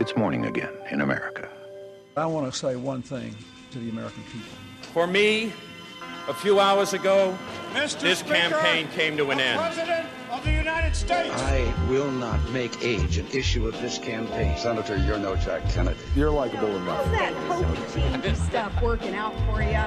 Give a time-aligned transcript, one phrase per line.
[0.00, 1.46] It's morning again in America.
[2.16, 3.34] I want to say one thing
[3.70, 4.56] to the American people.
[4.94, 5.52] For me,
[6.26, 7.36] a few hours ago,
[7.74, 8.00] Mr.
[8.00, 9.60] this Speaker, campaign came to an end.
[9.60, 11.34] President of the United States.
[11.42, 14.56] I will not make age an issue of this campaign.
[14.56, 16.00] Senator, you're no Jack Kennedy.
[16.16, 17.04] You're likable enough.
[17.10, 19.84] that hokey stuff working out for you.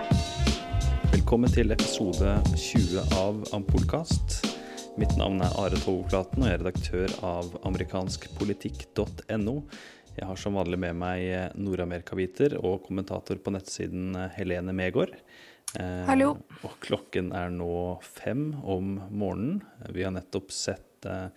[1.12, 4.54] Velkommen til episode 20 av Ampolkast.
[4.98, 9.56] Mitt navn er Are Togoklaten, og jeg er redaktør av amerikanskpolitikk.no.
[10.14, 15.16] Jeg har som vanlig med meg Nord-Amerika-biter og kommentator på nettsiden Helene Megård.
[15.80, 16.36] Eh, Hallo.
[16.62, 19.64] Og klokken er nå fem om morgenen.
[19.90, 21.32] Vi har nettopp sett eh,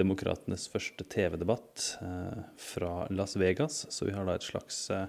[0.00, 5.04] Demokratenes første TV-debatt eh, fra Las Vegas, så vi har da et slags eh,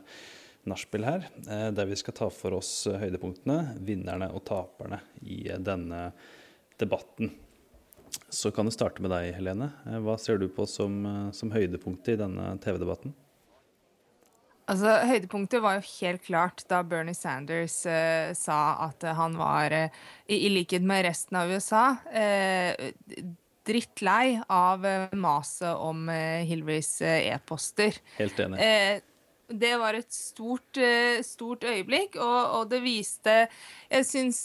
[0.67, 5.45] nachspiel her, eh, der vi skal ta for oss eh, høydepunktene, vinnerne og taperne i
[5.47, 6.09] eh, denne
[6.81, 7.31] debatten.
[8.29, 9.71] Så kan det starte med deg, Helene.
[9.87, 13.13] Eh, Hva ser du på som, eh, som høydepunktet i denne TV-debatten?
[14.63, 20.03] Altså, Høydepunktet var jo helt klart da Bernie Sanders eh, sa at han var, eh,
[20.31, 22.93] i, i likhet med resten av USA, eh,
[23.67, 24.87] drittlei av
[25.19, 27.99] maset om eh, e-poster.
[28.17, 28.59] Helt enig.
[28.63, 29.01] Eh,
[29.53, 30.79] det var et stort,
[31.27, 33.33] stort øyeblikk, og, og det viste
[33.91, 34.39] Jeg syns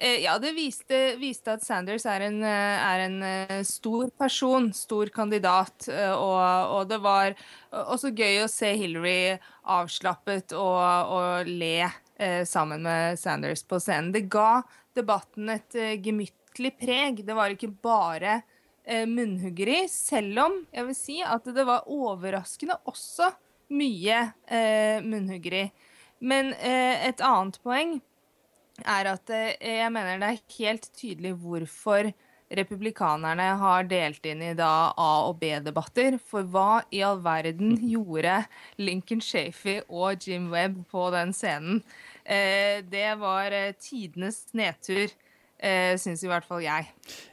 [0.00, 5.10] Ja, det viste, viste at Sanders er en, eh, er en eh, stor person, stor
[5.12, 7.36] kandidat, eh, og, og det var
[7.68, 9.36] også gøy å se Hillary
[9.68, 14.08] avslappet og, og le eh, sammen med Sanders på scenen.
[14.16, 14.62] Det ga
[14.96, 17.20] debatten et eh, gemyttlig preg.
[17.26, 18.40] Det var ikke bare
[18.88, 23.34] eh, munnhuggeri, selv om jeg vil si at det var overraskende også
[23.76, 25.66] mye eh, munnhuggeri.
[26.24, 28.00] Men eh, et annet poeng
[28.86, 32.12] er at eh, jeg mener det er helt tydelig hvorfor
[32.50, 36.18] republikanerne har delt inn i da A- og B-debatter.
[36.18, 38.42] For hva i all verden gjorde
[38.80, 41.82] Lincoln Shafey og Jim Webb på den scenen?
[42.24, 45.10] Eh, det var eh, tidenes nedtur,
[45.58, 46.90] eh, syns i hvert fall jeg.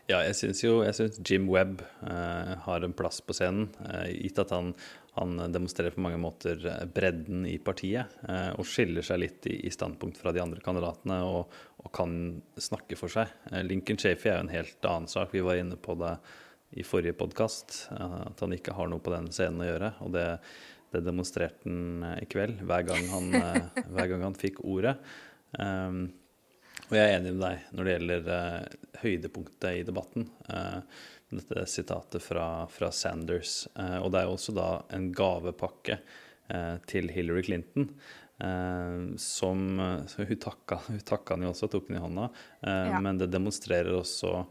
[0.09, 3.67] Ja, jeg syns jo jeg synes Jim Webb har en plass på scenen,
[4.13, 4.71] gitt at han,
[5.17, 9.69] han demonstrerer på mange måter eh, bredden i partiet, eh, og skiller seg litt i,
[9.73, 12.13] standpunkt fra de andre kandidatene og, og kan
[12.61, 13.33] snakke for seg.
[13.51, 15.33] Eh, Lincoln Chafee er jo en helt annen sak.
[15.35, 16.15] Vi var inne på det
[16.77, 19.93] i forrige podkast, at han ikke har noe på den scenen å gjøre.
[20.03, 20.27] og det
[20.87, 23.25] det demonstrerte han i kveld, hver gang han,
[23.91, 24.93] hver gang han fikk ordet.
[25.59, 26.05] Um,
[26.87, 30.29] og jeg er enig med deg når det gjelder uh, høydepunktet i debatten.
[30.49, 30.79] eh,
[31.29, 33.67] dette sitatet fra, fra Sanders.
[33.75, 35.97] Eh, og det er jo også da en gavepakke
[36.49, 37.89] eh, til Hillary Clinton.
[38.39, 39.65] eh, som
[40.07, 42.29] så hun, takka, hun takka han jo også, tok den i hånda.
[42.63, 42.99] eh, Ja.
[43.03, 44.45] Men det demonstrerer også,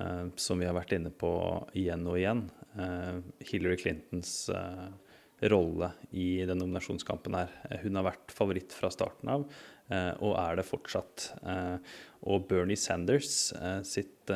[0.00, 1.32] eh, som vi har vært inne på
[1.72, 4.88] igjen og igjen, eh, Hillary Clintons eh,
[5.48, 7.48] rolle i den nominasjonskampen her.
[7.84, 9.44] Hun har vært favoritt fra starten av,
[10.18, 11.28] og er det fortsatt.
[12.26, 13.52] Og Bernie Sanders
[13.86, 14.26] sitt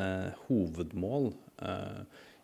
[0.47, 1.27] hovedmål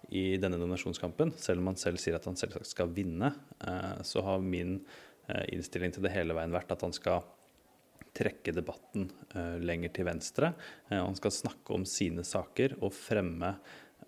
[0.09, 3.31] i denne donasjonskampen, selv om han selv sier at han selvsagt skal vinne,
[3.61, 4.79] eh, så har min
[5.27, 7.25] eh, innstilling til det hele veien vært at han skal
[8.17, 10.53] trekke debatten eh, lenger til venstre.
[10.89, 13.53] Eh, han skal snakke om sine saker og fremme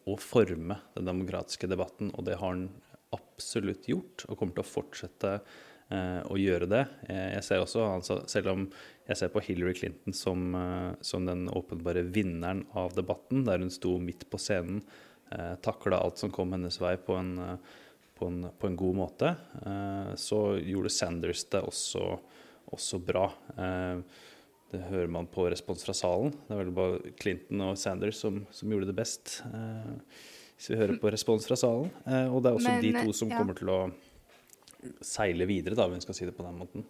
[0.09, 2.69] og forme den demokratiske debatten, og det har han
[3.13, 5.59] absolutt gjort, og kommer til å fortsette eh,
[5.91, 6.85] å gjøre det.
[7.09, 8.65] Eh, jeg ser også, altså, Selv om
[9.07, 13.73] jeg ser på Hillary Clinton som, eh, som den åpenbare vinneren av debatten, der hun
[13.73, 14.81] sto midt på scenen,
[15.31, 17.57] eh, takla alt som kom hennes vei på en, eh,
[18.17, 19.35] på en, på en god måte,
[19.65, 22.19] eh, så gjorde Sanders det også,
[22.71, 23.31] også bra.
[23.57, 24.03] Eh,
[24.71, 26.31] det hører man på respons fra salen.
[26.47, 29.41] Det er vel bare Clinton og Sanders som, som gjorde det best.
[29.51, 29.97] Eh,
[30.55, 31.89] hvis vi hører på respons fra salen.
[32.05, 33.41] Eh, og det er også Men, de to som ja.
[33.41, 33.81] kommer til å
[35.05, 36.85] seile videre, da, om hun skal si det på den måten.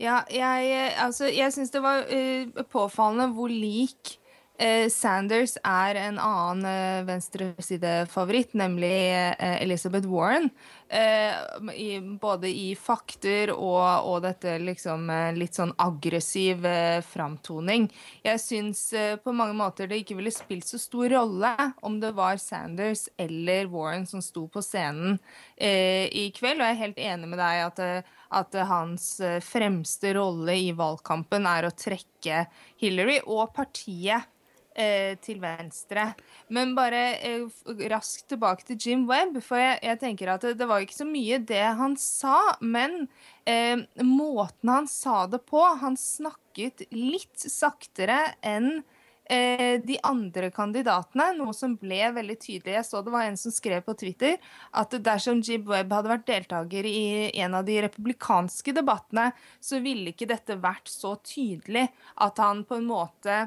[0.00, 4.14] Ja, jeg, altså, jeg syns det var uh, påfallende hvor lik
[4.56, 8.94] uh, Sanders er en annen uh, venstresidefavoritt, nemlig
[9.36, 10.48] uh, Elizabeth Warren.
[10.90, 11.34] Eh,
[11.74, 17.86] i, både i fakter og, og dette liksom eh, litt sånn aggressiv eh, framtoning.
[18.26, 21.52] Jeg syns eh, på mange måter det ikke ville spilt så stor rolle
[21.86, 25.18] om det var Sanders eller Warren som sto på scenen
[25.56, 29.06] eh, i kveld, og jeg er helt enig med deg at, eh, at hans
[29.46, 32.44] fremste rolle i valgkampen er å trekke
[32.82, 34.28] Hillary og partiet
[34.74, 36.10] eh, til venstre.
[36.48, 37.46] Men bare eh,
[37.90, 41.08] raskt tilbake til Jim Webb, for jeg, jeg tenker at det, det var ikke så
[41.08, 43.04] mye det han sa, men
[43.48, 48.82] eh, måten han sa det på Han snakket litt saktere enn
[49.30, 52.74] eh, de andre kandidatene, noe som ble veldig tydelig.
[52.78, 54.36] Jeg så det var en som skrev på Twitter
[54.76, 59.30] at dersom Jib Webb hadde vært deltaker i en av de republikanske debattene,
[59.62, 61.88] så ville ikke dette vært så tydelig
[62.20, 63.46] at han på en måte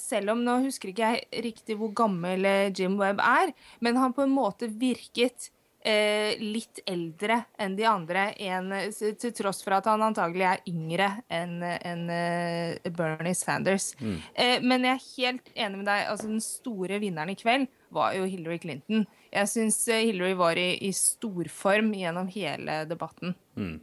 [0.00, 4.14] selv om nå husker ikke jeg riktig hvor gammel eh, Jim Webb er, men han
[4.16, 5.50] på en måte virket
[5.84, 11.08] eh, litt eldre enn de andre, en, til tross for at han antagelig er yngre
[11.32, 13.92] enn en, uh, Bernie Sanders.
[14.00, 14.18] Mm.
[14.34, 16.06] Eh, men jeg er helt enig med deg.
[16.12, 19.06] altså Den store vinneren i kveld var jo Hillary Clinton.
[19.32, 23.34] Jeg syns Hillary var i, i storform gjennom hele debatten.
[23.56, 23.76] Mm.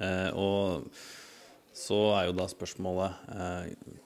[0.00, 0.88] Eh, og
[1.74, 4.00] så er jo da spørsmålet eh,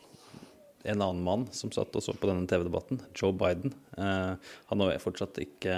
[0.83, 3.75] en annen mann som satt og så på denne TV-debatten, Joe Biden.
[3.99, 4.35] Eh,
[4.71, 5.75] han har fortsatt ikke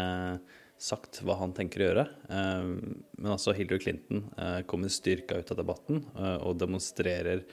[0.81, 2.05] sagt hva han tenker å gjøre.
[2.29, 2.69] Eh,
[3.17, 6.05] men altså Hillary Clinton eh, kommer styrka ut av debatten
[6.41, 7.45] og demonstrerer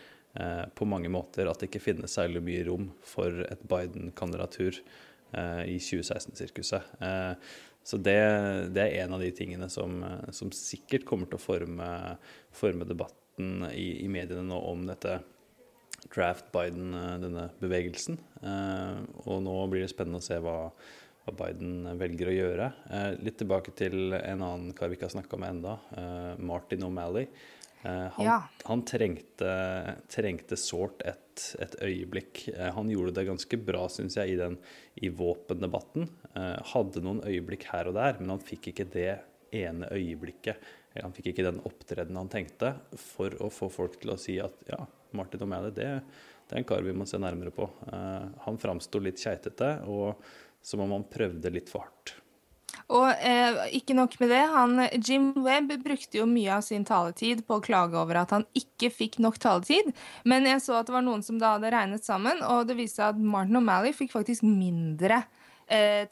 [0.78, 4.76] på mange måter at det ikke finnes særlig mye rom for et Biden-kandidatur
[5.66, 6.92] i 2016-sirkuset.
[7.82, 8.20] Så det,
[8.76, 9.96] det, er en av de tingene som,
[10.30, 11.90] som sikkert kommer til å forme,
[12.54, 15.16] forme debatten i, i mediene nå om dette
[16.14, 18.18] draft Biden, eh, denne bevegelsen.
[18.42, 20.58] Eh, og nå blir det spennende å se hva,
[21.26, 22.72] hva Biden velger å gjøre.
[22.92, 25.78] Eh, litt tilbake til en annen kar vi ikke har snakka med enda,
[26.40, 27.30] Martin O'Malley.
[27.88, 28.40] Han, ja.
[28.66, 29.52] han, trengte,
[30.12, 32.42] trengte sårt et, et, øyeblikk.
[32.76, 34.58] Han gjorde det ganske bra, syns jeg, i, den,
[35.00, 36.10] i våpendebatten.
[36.74, 39.12] Hadde noen øyeblikk her og der, men han fikk ikke det
[39.56, 40.60] ene øyeblikket.
[40.98, 44.66] Han fikk ikke den opptredenen han tenkte, for å få folk til å si at
[44.68, 44.82] ja,
[45.16, 47.70] Martin O'Malley, det, det, er en kar vi må se nærmere på.
[47.88, 50.18] Uh, han framsto litt keitete, og
[50.64, 52.18] som om han prøvde litt for hardt.
[52.94, 57.42] Og eh, ikke nok med det, han, Jim Webb brukte jo mye av sin taletid
[57.48, 59.92] på å klage over at han ikke fikk nok taletid.
[60.28, 63.02] Men jeg så at det var noen som da hadde regnet sammen, og det viste
[63.02, 65.37] seg at Martin O'Malley fikk faktisk mindre eh,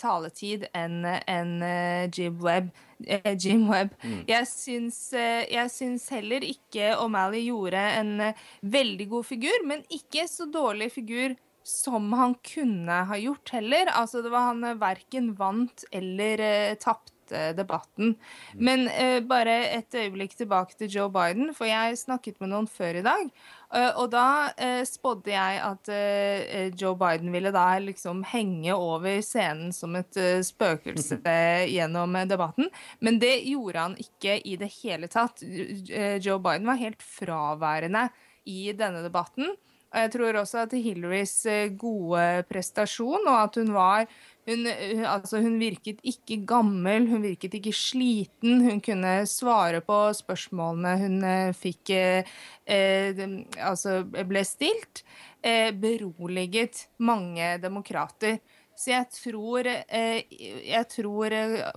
[0.01, 2.73] taletid enn en, eh, Jim Webb.
[3.07, 3.95] Eh, Jim Webb.
[4.03, 4.21] Mm.
[4.27, 9.83] Jeg, syns, eh, jeg, syns, heller ikke O'Malley gjorde en eh, veldig god figur, men
[9.93, 11.35] ikke så dårlig figur
[11.65, 13.89] som han kunne ha gjort heller.
[13.97, 16.75] Altså, det var han verken vant eller uh,
[17.25, 18.15] tapte debatten.
[18.53, 22.99] Men uh, bare et øyeblikk tilbake til Joe Biden, for jeg snakket med noen før
[22.99, 23.29] i dag.
[23.75, 24.27] Uh, og da
[24.85, 25.89] spådde jeg at
[26.79, 31.19] Joe Biden ville da liksom henge over scenen som et spøkelse
[31.75, 32.69] gjennom debatten.
[32.99, 35.43] Men det gjorde han ikke i det hele tatt.
[36.21, 38.09] Joe Biden var helt fraværende
[38.45, 39.55] i denne debatten.
[39.95, 44.09] Og jeg tror også at Hillarys eh, gode prestasjon, og at hun var
[44.45, 44.67] hun,
[45.09, 48.59] altså hun, virket ikke gammel, hun virket ikke sliten.
[48.65, 52.35] Hun kunne svare på spørsmålene hun eh, fikk eh,
[53.57, 55.01] Altså ble stilt.
[55.41, 58.39] Eh, beroliget mange demokrater.
[58.75, 60.25] Så jeg tror, eh,
[60.67, 61.35] jeg tror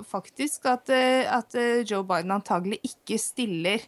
[0.09, 1.57] faktisk at, at
[1.89, 3.87] Joe Biden antagelig ikke stiller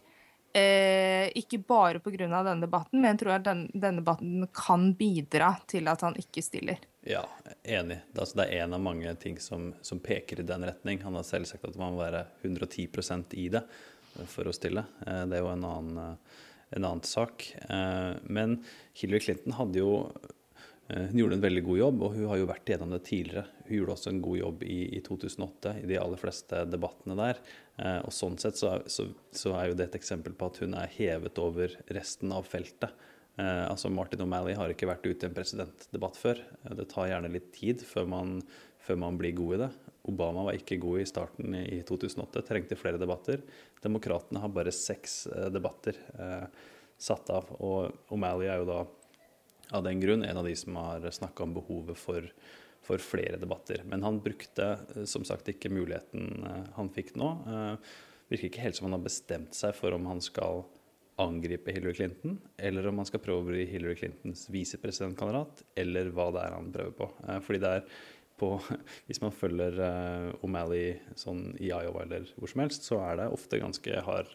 [0.51, 2.27] Eh, ikke bare pga.
[2.43, 6.43] denne debatten, men jeg tror at den, denne debatten kan bidra til at han ikke
[6.43, 6.90] stiller.
[7.03, 7.23] Ja,
[7.65, 8.03] enig.
[8.13, 11.01] Altså, det er en av mange ting som, som, peker i den retning.
[11.05, 13.63] Han har selv sagt at man må være 110% i det
[14.29, 14.85] for å stille.
[15.07, 16.43] Eh, det er jo en annen, eh,
[16.77, 17.47] en annen sak.
[17.63, 18.59] Eh, men
[19.01, 19.95] Hillary Clinton hadde jo
[20.91, 23.45] hun gjorde en veldig god jobb, og hun har jo vært gjennom det tidligere.
[23.69, 27.39] Hun gjorde også en god jobb i, i 2008 i de aller fleste debattene der.
[28.03, 30.91] Og sånn sett så, så, så, er jo det et eksempel på at hun er
[30.97, 32.91] hevet over resten av feltet.
[33.41, 36.43] Eh, altså Martin O'Malley har ikke vært ute i en presidentdebatt før.
[36.65, 38.39] Eh, det tar gjerne litt tid før man,
[38.85, 39.71] før man, blir god i det.
[40.11, 43.45] Obama var ikke god i starten i 2008, trengte flere debatter.
[43.85, 45.99] Demokratene har bare seks eh, debatter
[47.01, 48.81] satt av, og O'Malley er jo da
[49.77, 52.27] av den grunn en av de som har snakka om behovet for,
[52.85, 53.81] for, flere debatter.
[53.89, 54.67] Men han brukte
[55.09, 56.45] som sagt ikke muligheten
[56.75, 57.31] han fikk nå.
[58.29, 60.67] Virker ikke helt som han har bestemt seg for om han skal
[61.21, 66.31] angripe Hillary Clinton, eller om han skal prøve å bli Hillary Clintons visepresidentkandidat, eller hva
[66.35, 67.11] det er han prøver på.
[67.47, 67.87] Fordi det er
[68.41, 68.55] på,
[69.07, 69.75] Hvis man følger
[70.41, 74.31] O'Malley sånn i Iowa eller hvor som helst, så er det ofte ganske hard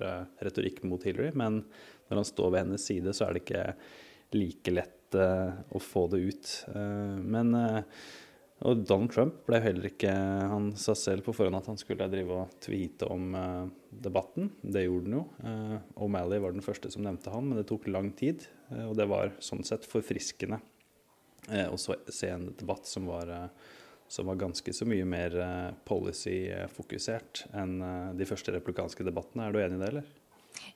[0.46, 1.64] retorikk mot Hillary, men
[2.10, 3.64] når han står ved hennes side, så er det ikke
[4.38, 6.52] like lett å få det ut.
[6.76, 7.56] Men
[8.64, 10.12] og Donald Trump ble heller ikke
[10.52, 13.34] Han sa selv på forhånd at han skulle drive og tweete om
[13.92, 14.48] debatten.
[14.64, 15.24] Det gjorde han jo.
[16.06, 18.48] O'Malley var den første som nevnte han, men det tok lang tid.
[18.88, 20.62] og det var sånn sett forfriskende
[21.70, 23.34] å se en debatt som var,
[24.08, 25.36] som var ganske så mye mer
[25.86, 27.76] policy-fokusert enn
[28.18, 29.46] de første replikanske debattene.
[29.46, 30.14] Er du enig i det, eller?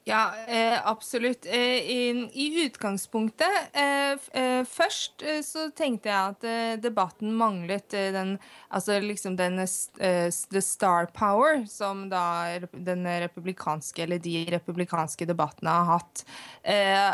[0.04, 1.46] Ja, eh, absolutt.
[1.46, 8.38] Eh, i, I utgangspunktet eh, Først så tenkte jeg at debatten manglet den
[8.70, 15.88] Altså liksom den the star power som da den republikanske, eller de republikanske debattene har
[15.90, 16.24] hatt.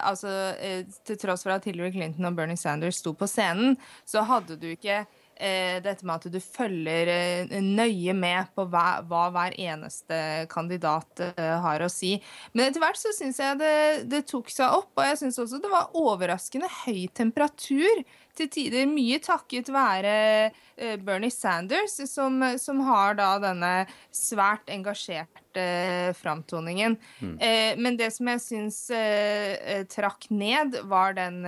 [0.03, 0.29] altså
[1.07, 4.67] til tross for at Hillary Clinton og Bernie Sanders sto på scenen, så hadde du
[4.73, 5.05] ikke
[5.83, 10.19] dette med at du følger eh, nøye med på hva, hva hver eneste
[10.51, 12.15] kandidat eh, har å si.
[12.53, 13.75] Men etter hvert så syns jeg det,
[14.11, 18.87] det, tok seg opp, og jeg syns også det var overraskende høy temperatur til tider
[18.89, 20.13] mye takket være
[20.75, 23.73] eh, Bernie Sanders, som, som har da denne
[24.13, 26.97] svært engasjerte eh, framtoningen.
[27.19, 27.35] Mm.
[27.39, 28.81] Eh, men det som jeg syns
[29.91, 31.41] trakk ned, var den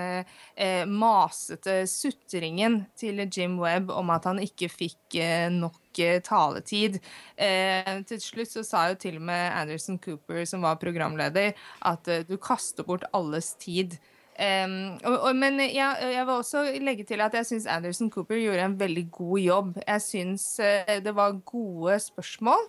[0.89, 5.19] masete sutringen til Jim Webb om at han ikke fikk
[5.53, 5.81] nok
[6.23, 6.99] taletid.
[7.35, 12.07] Eh, til slutt så sa jo til og med Anderson Cooper, som var programleder, at
[12.07, 13.97] eh, du kaster bort alles tid.
[14.37, 18.37] Um, og, og, men jeg, jeg, vil også legge til at jeg syns Anderson Cooper
[18.37, 19.69] gjorde en veldig god jobb.
[19.81, 22.67] Jeg syns uh, det var gode spørsmål.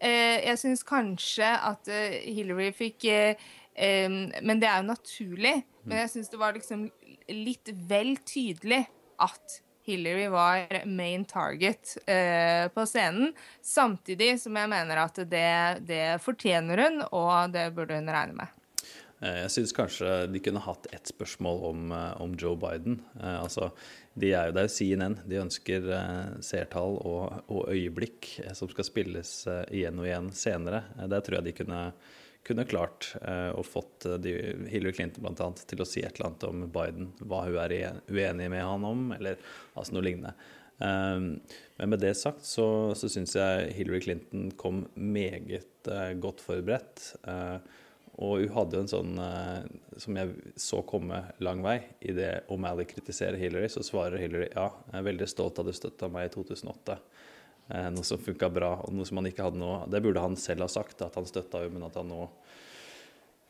[0.00, 5.58] Uh, jeg syns kanskje at uh, Hillary fikk um, Men det er jo naturlig.
[5.84, 6.86] Men jeg syns det var liksom
[7.28, 8.86] litt vel tydelig
[9.20, 11.96] at Hillary var main target
[12.74, 13.32] på scenen.
[13.64, 15.52] Samtidig som jeg mener at det,
[15.88, 18.59] det fortjener hun, og det burde hun regne med.
[19.20, 23.02] Eh, jeg syns kanskje de kunne hatt ett spørsmål om, eh, om Joe Biden.
[23.20, 23.70] Eh, altså,
[24.16, 25.18] de er jo der CNN.
[25.28, 25.90] De ønsker
[26.40, 29.32] seertall og, og, øyeblikk som skal spilles
[29.70, 30.82] igjen og igjen senere.
[31.06, 31.80] Der tror jeg de kunne,
[32.44, 33.12] kunne klart
[33.54, 34.08] og fått
[34.68, 37.12] Hillary Clinton blant annet, til å si et eller annet om Biden.
[37.22, 39.38] Hva hun er uenig med han om, eller
[39.76, 40.34] altså noe lignende.
[40.80, 45.88] Men med det sagt så, så syns jeg Hillary Clinton kom meget
[46.20, 47.14] godt forberedt.
[48.20, 49.62] Og hun hadde en sånn eh,
[50.00, 51.78] som jeg så komme lang vei.
[52.04, 55.72] I det O'Malley kritiserer Hillary, så svarer Hillary ja, jeg er veldig stolt av at
[55.72, 56.98] du støtta meg i 2008.
[57.70, 60.36] Eh, noe som funka bra, og noe som han ikke hadde noe Det burde han
[60.40, 62.26] selv ha sagt, at han støtta henne, men at han nå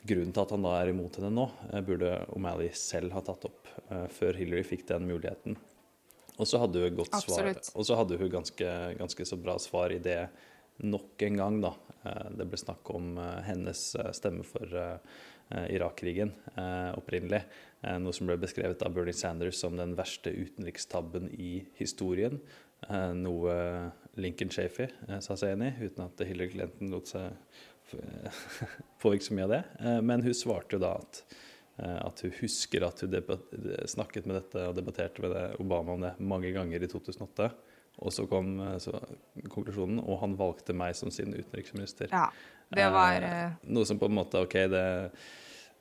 [0.01, 1.43] Grunnen til at han da er imot henne nå,
[1.75, 3.67] eh, burde O'Malley selv ha tatt opp
[4.15, 5.57] før Hillary fikk den muligheten.
[6.41, 9.93] Og så hadde hun godt svar, og så hadde hun ganske, ganske så bra svar
[9.93, 10.23] i det
[10.81, 11.75] nok en gang, da.
[12.03, 14.79] Eh, det ble snakk om eh, hennes eh, stemme for
[15.51, 16.29] Irak-krigen
[16.95, 17.41] opprinnelig.
[17.99, 22.37] Noe som ble beskrevet av Bernie Sanders som den verste utenrikstabben i historien.
[23.19, 23.57] Noe
[24.15, 27.35] Lincoln Shafer sa seg enig i, uten at Hillary Clinton lot seg
[29.03, 29.61] påvirke så mye av det.
[30.07, 31.25] Men hun svarte jo da at,
[31.83, 33.19] at hun husker at hun
[33.91, 37.51] snakket med dette og debatterte med Obama om det mange ganger i 2008.
[38.01, 38.97] Og så kom eh, så,
[39.53, 42.11] konklusjonen, og han valgte meg som sin utenriksminister.
[42.13, 42.29] Ja,
[42.73, 43.27] det var...
[43.27, 44.85] Eh, noe som på en måte OK, det,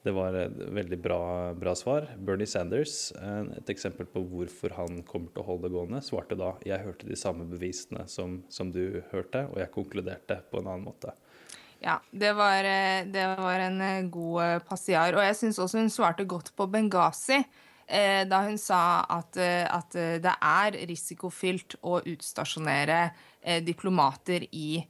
[0.04, 1.22] det var et veldig bra,
[1.60, 2.10] bra, svar.
[2.18, 3.14] Bernie Sanders,
[3.60, 7.08] et eksempel på hvorfor han kommer til å holde det gående, svarte da jeg hørte
[7.10, 11.16] de samme bevisene som, som du hørte, og jeg konkluderte på en annen måte.
[11.80, 15.16] Ja, det var, eh, det var en god passiar.
[15.16, 17.40] Og jeg syns også hun svarte godt på Benghazi.
[17.90, 23.10] Eh, da hun sa at, eh, at, eh, det er risikofylt å utstasjonere
[23.64, 24.84] diplomater i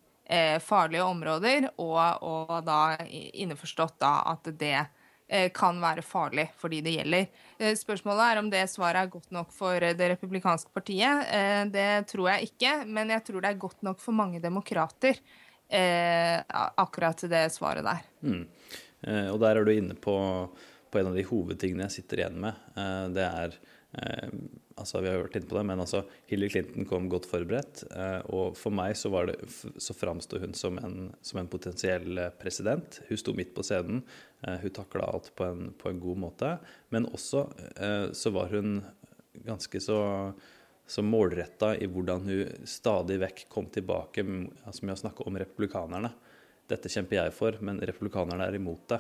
[0.62, 4.80] farlige områder, og, og da innforstått da at det
[5.54, 7.28] kan være farlig for de det gjelder.
[7.78, 11.30] Spørsmålet er om det svaret er godt nok for det republikanske partiet.
[11.70, 15.22] Det tror jeg ikke, men jeg tror det er godt nok for mange demokrater.
[15.70, 18.02] Akkurat det svaret der.
[18.26, 18.44] Mm.
[19.30, 20.18] Og der er du inne på
[20.92, 22.64] på en av de hovedtingene jeg sitter igjen med.
[22.76, 23.56] Eh, det er
[24.00, 24.34] eh,
[24.80, 27.84] altså Vi har vært inne på det, men altså Hillary Clinton kom godt forberedt.
[27.92, 29.34] Eh, og for meg så, var
[29.78, 33.02] så framsto hun som en, som en, potensiell president.
[33.10, 34.04] Hun sto midt på scenen.
[34.40, 36.54] Hun takla alt på en, på en, god måte.
[36.96, 37.44] Men også
[38.16, 38.78] så var hun
[39.44, 40.00] ganske så
[40.90, 44.24] så målretta i hvordan hun stadig vekk kom tilbake
[44.66, 46.10] altså med å snakke om republikanerne.
[46.70, 48.98] Dette kjemper jeg for, men republikanerne er imot det.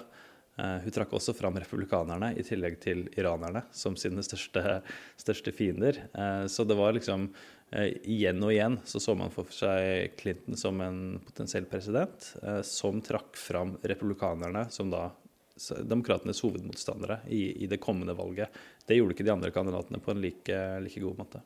[0.60, 4.82] Eh, hun trakk også fram republikanerne i tillegg til iranerne som sine største,
[5.20, 6.01] største fiender.
[6.12, 7.30] Eh, så det var liksom
[7.72, 12.32] eh, Igjen og igjen så så man for seg Clinton som en potensiell president
[12.66, 15.10] som trakk fram republikanerne som da
[15.84, 18.48] demokratenes hovedmotstandere i, i, det kommende valget.
[18.88, 21.42] Det gjorde ikke de andre kandidatene på en like, like god måte.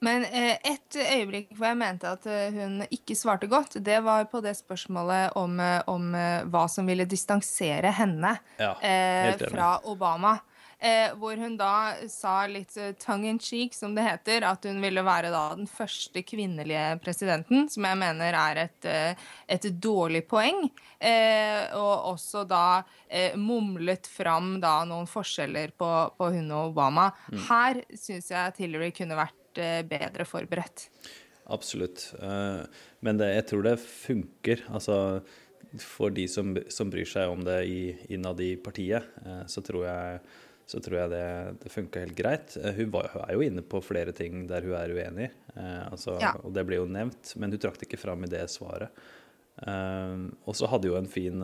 [0.00, 4.24] Men eh, et øyeblikk hvor jeg mente at eh, hun ikke svarte godt, det var
[4.32, 6.14] på det spørsmålet om, eh, om
[6.48, 8.72] hva som ville distansere henne ja,
[9.44, 10.38] fra Obama.
[10.80, 15.04] eh, hvor hun da sa litt tongue in cheek, som det heter, at hun ville
[15.04, 18.88] være da den første kvinnelige presidenten, som jeg mener er et,
[19.50, 20.64] et dårlig poeng.
[20.98, 22.82] Eh, og også da
[23.40, 27.10] mumlet fram da noen forskjeller på, på hun og Obama.
[27.32, 27.44] Mm.
[27.48, 30.90] Her syns jeg at Hillary kunne vært eh, bedre forberedt.
[31.50, 32.12] Absolutt.
[33.02, 34.60] men det, jeg tror det funker.
[34.70, 34.94] Altså
[35.78, 37.82] for de som, som, bryr seg om det i,
[38.14, 40.20] innad i partiet, eh, så tror jeg,
[40.70, 41.24] så tror jeg det,
[41.62, 42.56] det funka helt greit.
[42.58, 45.82] Eh, hun, var, hun, er jo inne på flere ting der hun er uenig, eh,
[45.86, 46.34] altså, ja.
[46.42, 49.08] og det ble jo nevnt, men hun trakk det ikke fram i det svaret.
[49.60, 51.42] og så hadde jo en fin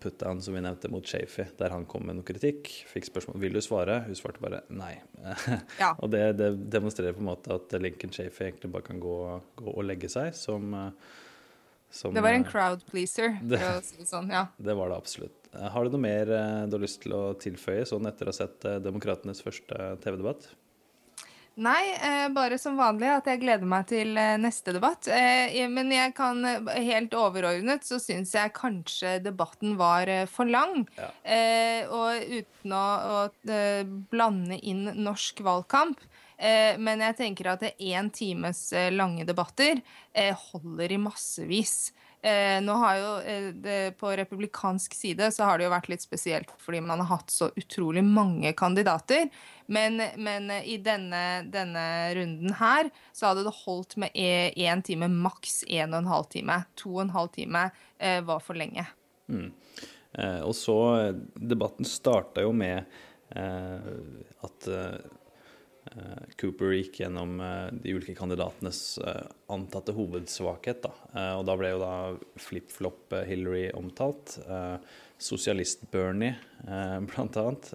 [0.00, 2.68] put-down som vi nevnte mot Shafi, der han kom med noe kritikk.
[2.86, 3.96] Fikk spørsmål vil du svare.
[4.04, 4.92] Hun svarte bare nei.
[5.80, 5.90] Ja.
[6.02, 9.16] og det, det, demonstrerer på en måte at Lincoln Shafi egentlig bare kan gå,
[9.58, 10.70] gå og legge seg som
[11.90, 14.30] som, det var en eh, crowd pleaser, for å si det sånn.
[14.30, 14.46] ja.
[14.56, 15.50] Det var det absolutt.
[15.50, 18.34] Eh, har du noe mer eh, du har lyst til å tilføye sånn etter å
[18.34, 20.46] ha sett Demokratenes første TV-debatt?
[21.60, 21.82] Nei,
[22.32, 25.08] bare som vanlig at jeg gleder meg til neste debatt.
[25.68, 26.40] men jeg kan
[26.70, 30.86] helt overordnet så syns jeg kanskje debatten var for lang.
[30.96, 31.10] Ja.
[31.92, 33.52] og uten å, å
[34.14, 36.00] blande inn norsk valgkamp,
[36.40, 39.82] Eh, men jeg tenker at én times eh, lange debatter
[40.16, 41.90] eh, holder i massevis.
[42.20, 43.10] Nå har jo
[43.64, 47.32] det, På republikansk side så har det jo vært litt spesielt fordi man har hatt
[47.32, 49.30] så utrolig mange kandidater.
[49.72, 51.84] Men, men i denne, denne,
[52.18, 56.58] runden her så hadde det holdt med én time, maks én og en halv time.
[56.82, 57.64] To og en halv time
[58.28, 58.84] var for lenge.
[59.30, 59.52] Mm.
[60.44, 60.76] og så
[61.38, 62.84] Debatten starta jo med
[63.30, 64.98] at Eh,
[66.40, 70.84] Cooper gikk gjennom eh, de ulike kandidatenes eh, antatte hovedsvakhet.
[70.86, 70.92] Da.
[71.40, 71.94] Og da ble jo da
[72.40, 74.36] flip-flop Hillary omtalt.
[75.20, 76.36] Sosialist-Bernie,
[77.10, 77.66] blant annet.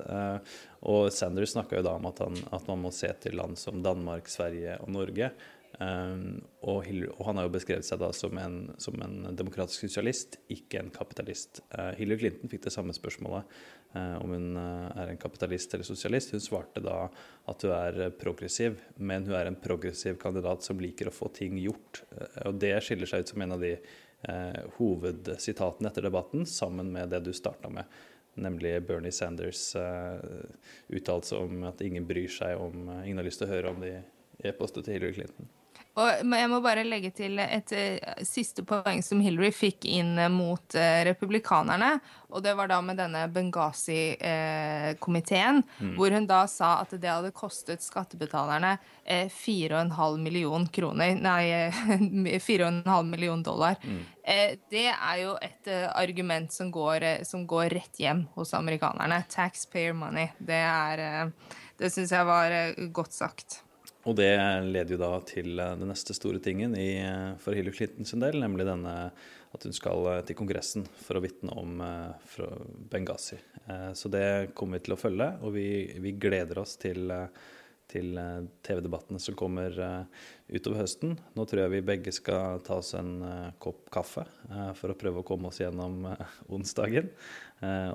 [0.90, 3.84] Og Sanders snakka jo da om at, han, at, man må se til land som
[3.86, 5.30] Danmark, Sverige og Norge.
[5.76, 10.80] Hillary, og, han har jo beskrevet seg da som en, som en demokratisk sosialist, ikke
[10.80, 11.60] en kapitalist.
[11.98, 13.50] Hillary Clinton fikk det samme spørsmålet
[13.96, 16.34] Eh, om hun eh, er en kapitalist eller sosialist.
[16.36, 17.06] Hun svarte da
[17.52, 21.30] at hun er eh, progressiv, men hun er en progressiv kandidat som liker å få
[21.36, 22.04] ting gjort.
[22.44, 27.14] Og det skiller seg ut som en av de eh, hovedsitatene etter debatten, sammen med
[27.16, 27.88] det du starta med,
[28.36, 30.20] nemlig Bernie Sanders' uh,
[30.92, 33.94] uttalelse om at ingen bryr seg om Ingen har lyst til å høre om de
[34.44, 35.48] e-postet til Hillary Clinton.
[35.96, 40.28] Og jeg må bare legge til et uh, siste poeng som Hillary fikk inn uh,
[40.32, 42.00] mot uh, republikanerne.
[42.36, 45.96] Og det var da med denne Benghazi-komiteen, mm.
[45.96, 48.78] hvor hun da sa at det hadde kostet skattebetalerne
[49.32, 51.72] 4,5 million kroner Nei,
[52.44, 53.76] 4,5 million dollar.
[53.86, 54.00] Mm.
[54.74, 59.24] det er jo et argument som går, som går, rett hjem hos amerikanerne.
[59.32, 60.28] Taxpayer money.
[60.38, 61.32] Det, er,
[61.80, 62.52] det syns jeg var
[62.92, 63.65] godt sagt.
[64.06, 64.30] Og det
[64.68, 68.22] leder jo da til eh, den neste store tingen i, eh, for Hillary Clinton sin
[68.22, 68.94] del, nemlig denne
[69.56, 71.82] at hun skal eh, til Kongressen for å vitne om
[72.92, 73.40] Benghazi.
[73.98, 75.68] Så det kommer vi til å følge, og vi,
[76.04, 77.10] vi gleder oss til,
[77.90, 78.12] til
[78.68, 79.74] TV-debattene som kommer
[80.46, 81.16] utover høsten.
[81.34, 83.16] Nå tror jeg vi begge skal ta oss en
[83.58, 84.28] kopp kaffe
[84.78, 86.06] for å prøve å komme oss gjennom
[86.46, 87.10] onsdagen.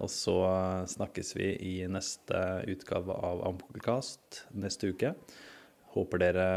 [0.02, 0.36] Og så
[0.90, 2.42] snakkes vi i neste
[2.74, 5.14] utgave av Ampukkast neste uke.
[5.94, 6.48] Håper dere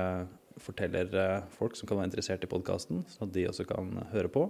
[0.62, 4.32] forteller eh, folk som kan være interessert i podkasten, sånn at de også kan høre
[4.32, 4.48] på.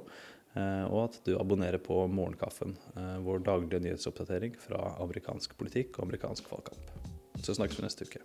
[0.54, 6.10] Eh, og at du abonnerer på Morgenkaffen, eh, vår daglige nyhetsoppdatering fra amerikansk politikk og
[6.10, 6.91] amerikansk valgkamp.
[7.41, 8.22] Så snakkes vi neste uke.